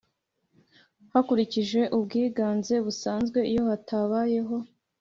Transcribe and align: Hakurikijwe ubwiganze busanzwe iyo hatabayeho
Hakurikijwe 1.13 1.81
ubwiganze 1.97 2.73
busanzwe 2.85 3.39
iyo 3.51 3.61
hatabayeho 3.69 4.55